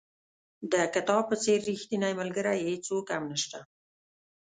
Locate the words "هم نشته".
3.15-3.59